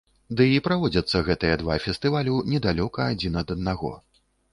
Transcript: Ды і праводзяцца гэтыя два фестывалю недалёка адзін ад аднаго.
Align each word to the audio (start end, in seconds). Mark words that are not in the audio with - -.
Ды 0.37 0.45
і 0.53 0.61
праводзяцца 0.67 1.19
гэтыя 1.27 1.57
два 1.63 1.75
фестывалю 1.83 2.39
недалёка 2.53 3.05
адзін 3.17 3.37
ад 3.43 3.53
аднаго. 3.57 3.93